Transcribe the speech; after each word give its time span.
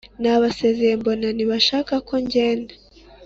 nabasezeye 0.21 0.93
mbona 1.01 1.27
ntibashaka 1.35 1.93
ko 2.07 2.13
ngenda 2.23 2.73